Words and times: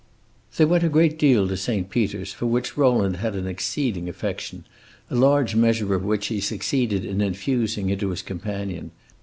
They 0.57 0.65
went 0.65 0.83
a 0.83 0.89
great 0.89 1.19
deal 1.19 1.47
to 1.47 1.55
Saint 1.55 1.91
Peter's, 1.91 2.33
for 2.33 2.47
which 2.47 2.75
Rowland 2.75 3.17
had 3.17 3.35
an 3.35 3.45
exceeding 3.45 4.09
affection, 4.09 4.63
a 5.11 5.15
large 5.15 5.53
measure 5.55 5.93
of 5.93 6.03
which 6.03 6.25
he 6.25 6.41
succeeded 6.41 7.05
in 7.05 7.21
infusing 7.21 7.91
into 7.91 8.09
his 8.09 8.23
companion. 8.23 8.89